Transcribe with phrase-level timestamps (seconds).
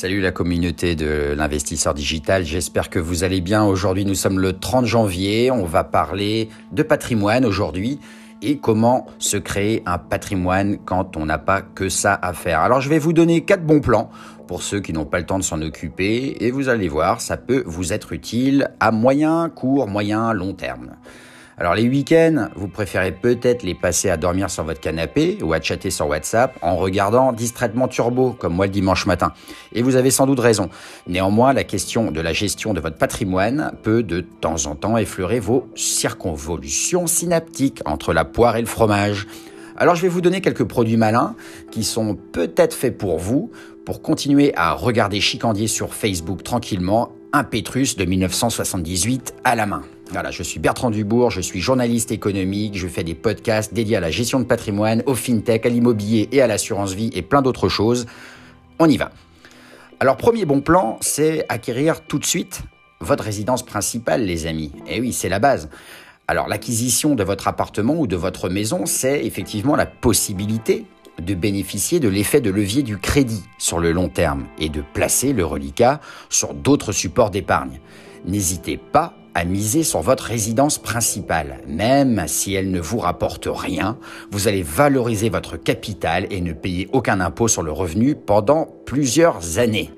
[0.00, 3.64] Salut la communauté de l'investisseur digital, j'espère que vous allez bien.
[3.64, 7.98] Aujourd'hui nous sommes le 30 janvier, on va parler de patrimoine aujourd'hui
[8.40, 12.60] et comment se créer un patrimoine quand on n'a pas que ça à faire.
[12.60, 14.08] Alors je vais vous donner quatre bons plans
[14.46, 17.36] pour ceux qui n'ont pas le temps de s'en occuper et vous allez voir, ça
[17.36, 20.92] peut vous être utile à moyen, court, moyen, long terme.
[21.60, 25.60] Alors les week-ends, vous préférez peut-être les passer à dormir sur votre canapé ou à
[25.60, 29.32] chatter sur WhatsApp en regardant distraitement Turbo, comme moi le dimanche matin.
[29.72, 30.70] Et vous avez sans doute raison.
[31.08, 35.40] Néanmoins, la question de la gestion de votre patrimoine peut de temps en temps effleurer
[35.40, 39.26] vos circonvolutions synaptiques entre la poire et le fromage.
[39.76, 41.34] Alors je vais vous donner quelques produits malins
[41.72, 43.50] qui sont peut-être faits pour vous,
[43.84, 49.82] pour continuer à regarder chicandier sur Facebook tranquillement un Pétrus de 1978 à la main.
[50.10, 54.00] Voilà, je suis Bertrand Dubourg, je suis journaliste économique, je fais des podcasts dédiés à
[54.00, 57.68] la gestion de patrimoine, au fintech, à l'immobilier et à l'assurance vie et plein d'autres
[57.68, 58.06] choses.
[58.78, 59.10] On y va.
[60.00, 62.62] Alors premier bon plan, c'est acquérir tout de suite
[63.00, 64.72] votre résidence principale, les amis.
[64.86, 65.68] Eh oui, c'est la base.
[66.26, 70.86] Alors l'acquisition de votre appartement ou de votre maison, c'est effectivement la possibilité
[71.20, 75.32] de bénéficier de l'effet de levier du crédit sur le long terme et de placer
[75.32, 77.80] le reliquat sur d'autres supports d'épargne.
[78.24, 81.60] N'hésitez pas à miser sur votre résidence principale.
[81.68, 83.96] Même si elle ne vous rapporte rien,
[84.32, 89.58] vous allez valoriser votre capital et ne payer aucun impôt sur le revenu pendant plusieurs
[89.58, 89.90] années.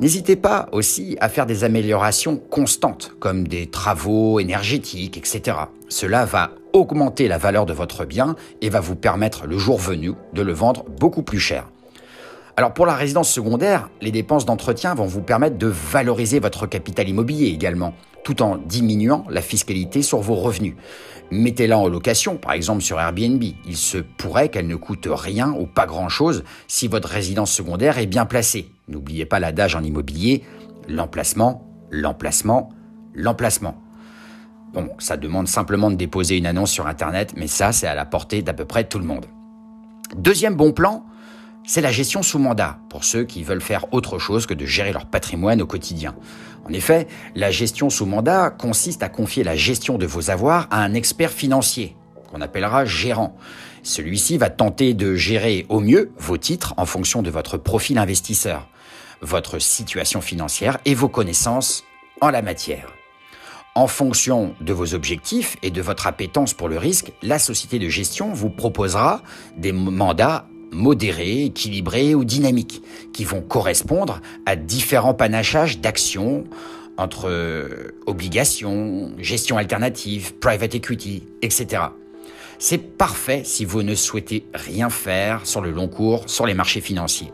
[0.00, 5.56] N'hésitez pas aussi à faire des améliorations constantes, comme des travaux énergétiques, etc.
[5.88, 10.14] Cela va augmenter la valeur de votre bien et va vous permettre le jour venu
[10.32, 11.68] de le vendre beaucoup plus cher.
[12.56, 17.08] Alors pour la résidence secondaire, les dépenses d'entretien vont vous permettre de valoriser votre capital
[17.08, 20.74] immobilier également, tout en diminuant la fiscalité sur vos revenus.
[21.30, 23.42] Mettez-la en location, par exemple sur Airbnb.
[23.42, 28.06] Il se pourrait qu'elle ne coûte rien ou pas grand-chose si votre résidence secondaire est
[28.06, 28.70] bien placée.
[28.86, 30.44] N'oubliez pas l'adage en immobilier,
[30.88, 32.68] l'emplacement, l'emplacement,
[33.14, 33.80] l'emplacement.
[34.74, 38.04] Bon, ça demande simplement de déposer une annonce sur Internet, mais ça, c'est à la
[38.04, 39.24] portée d'à peu près tout le monde.
[40.16, 41.06] Deuxième bon plan,
[41.64, 44.92] c'est la gestion sous mandat, pour ceux qui veulent faire autre chose que de gérer
[44.92, 46.14] leur patrimoine au quotidien.
[46.64, 50.82] En effet, la gestion sous mandat consiste à confier la gestion de vos avoirs à
[50.82, 51.96] un expert financier,
[52.30, 53.36] qu'on appellera gérant.
[53.82, 58.68] Celui-ci va tenter de gérer au mieux vos titres en fonction de votre profil investisseur,
[59.20, 61.84] votre situation financière et vos connaissances
[62.20, 62.92] en la matière.
[63.74, 67.88] En fonction de vos objectifs et de votre appétence pour le risque, la société de
[67.88, 69.22] gestion vous proposera
[69.56, 76.44] des mandats modérés, équilibrés ou dynamiques, qui vont correspondre à différents panachages d'actions
[76.96, 81.84] entre euh, obligations, gestion alternative, private equity, etc.
[82.58, 86.80] C'est parfait si vous ne souhaitez rien faire sur le long cours sur les marchés
[86.80, 87.32] financiers.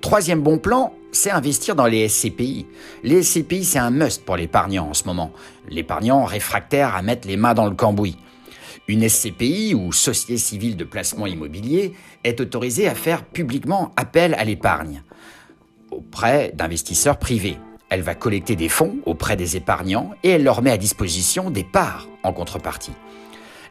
[0.00, 2.66] Troisième bon plan, c'est investir dans les SCPI.
[3.02, 5.32] Les SCPI, c'est un must pour l'épargnant en ce moment.
[5.68, 8.16] L'épargnant réfractaire à mettre les mains dans le cambouis.
[8.88, 11.92] Une SCPI ou Société civile de placement immobilier
[12.24, 15.02] est autorisée à faire publiquement appel à l'épargne
[15.90, 17.58] auprès d'investisseurs privés.
[17.88, 21.64] Elle va collecter des fonds auprès des épargnants et elle leur met à disposition des
[21.64, 22.92] parts en contrepartie.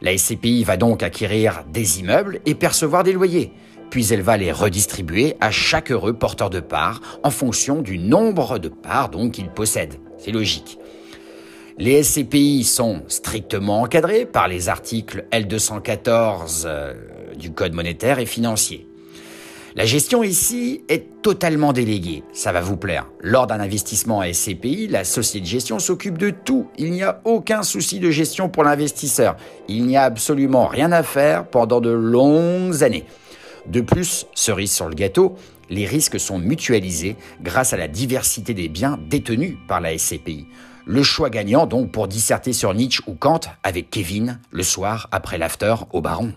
[0.02, 3.52] La SCPI va donc acquérir des immeubles et percevoir des loyers,
[3.90, 8.58] puis elle va les redistribuer à chaque heureux porteur de parts en fonction du nombre
[8.58, 9.94] de parts qu'il possède.
[10.18, 10.78] C'est logique.
[11.78, 16.94] Les SCPI sont strictement encadrés par les articles L214 euh,
[17.38, 18.86] du Code monétaire et financier.
[19.74, 23.10] La gestion ici est totalement déléguée, ça va vous plaire.
[23.20, 26.66] Lors d'un investissement à SCPI, la société de gestion s'occupe de tout.
[26.78, 29.36] Il n'y a aucun souci de gestion pour l'investisseur.
[29.68, 33.04] Il n'y a absolument rien à faire pendant de longues années.
[33.66, 35.36] De plus, cerise sur le gâteau,
[35.68, 40.46] les risques sont mutualisés grâce à la diversité des biens détenus par la SCPI.
[40.88, 45.36] Le choix gagnant donc pour disserter sur Nietzsche ou Kant avec Kevin le soir après
[45.36, 46.32] l'after au Baron.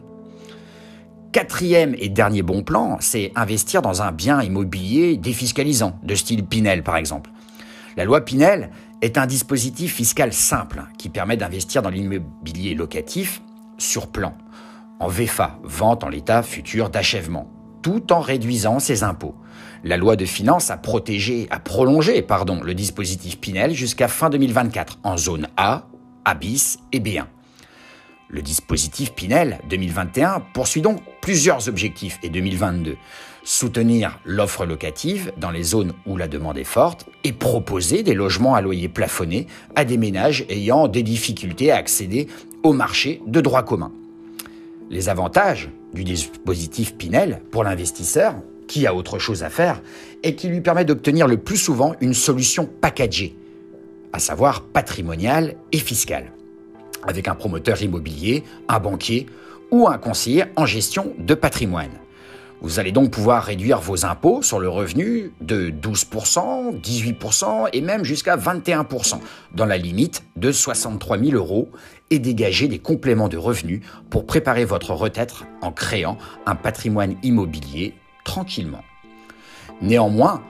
[1.32, 6.82] Quatrième et dernier bon plan, c'est investir dans un bien immobilier défiscalisant, de style Pinel
[6.82, 7.30] par exemple.
[7.96, 8.72] La loi Pinel
[9.04, 13.44] est un dispositif fiscal simple qui permet d'investir dans l'immobilier locatif
[13.78, 14.34] sur plan,
[15.00, 17.48] en VFA, vente en l'état futur d'achèvement,
[17.84, 19.36] tout en réduisant ses impôts.
[19.84, 25.00] La loi de finances a protégé, a prolongé, pardon, le dispositif Pinel jusqu'à fin 2024
[25.04, 25.88] en zone A,
[26.26, 27.26] A bis et B1.
[28.28, 32.98] Le dispositif Pinel 2021 poursuit donc plusieurs objectifs et 2022.
[33.44, 38.56] Soutenir l'offre locative dans les zones où la demande est forte et proposer des logements
[38.56, 42.28] à loyer plafonné à des ménages ayant des difficultés à accéder
[42.64, 43.94] au marché de droit commun.
[44.90, 48.36] Les avantages du dispositif Pinel pour l'investisseur
[48.70, 49.82] qui a autre chose à faire
[50.24, 53.36] et qui lui permet d'obtenir le plus souvent une solution packagée,
[54.14, 56.32] à savoir patrimoniale et fiscale,
[57.06, 59.26] avec un promoteur immobilier, un banquier
[59.72, 61.92] ou un conseiller en gestion de patrimoine.
[62.62, 68.04] Vous allez donc pouvoir réduire vos impôts sur le revenu de 12%, 18% et même
[68.04, 69.20] jusqu'à 21%,
[69.56, 71.70] dans la limite de 63 000 euros,
[72.12, 77.94] et dégager des compléments de revenus pour préparer votre retraite en créant un patrimoine immobilier
[78.30, 78.84] tranquillement.
[79.82, 80.44] Néanmoins,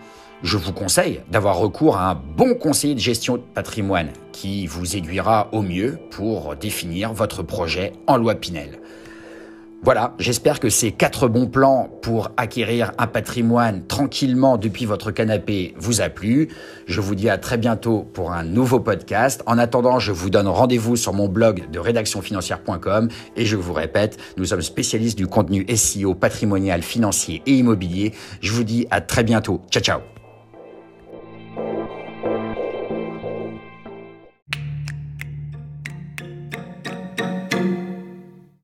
[0.43, 4.97] je vous conseille d'avoir recours à un bon conseiller de gestion de patrimoine qui vous
[4.97, 8.81] aiguillera au mieux pour définir votre projet en loi Pinel.
[9.81, 15.73] Voilà, j'espère que ces quatre bons plans pour acquérir un patrimoine tranquillement depuis votre canapé
[15.77, 16.49] vous a plu.
[16.85, 19.41] Je vous dis à très bientôt pour un nouveau podcast.
[19.45, 24.17] En attendant, je vous donne rendez-vous sur mon blog de rédactionfinancière.com et je vous répète,
[24.35, 28.13] nous sommes spécialistes du contenu SEO patrimonial, financier et immobilier.
[28.41, 29.61] Je vous dis à très bientôt.
[29.71, 30.18] Ciao ciao